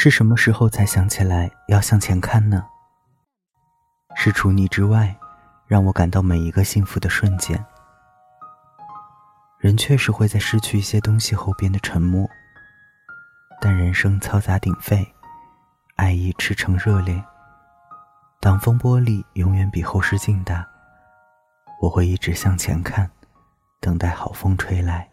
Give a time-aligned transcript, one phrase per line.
[0.00, 2.64] 是什么时候才想起来要向前看呢？
[4.14, 5.12] 是除你之外
[5.66, 7.66] 让我感到每一个幸福的瞬间。
[9.58, 12.30] 人确实会在失去一些东西后变得沉默
[13.60, 15.04] 但人生嘈杂鼎沸
[15.96, 17.20] 爱意赤诚热烈。
[18.38, 20.64] 挡风玻璃永远比后视镜大
[21.82, 23.10] 我会一直向前看
[23.80, 25.10] 等待好风吹来。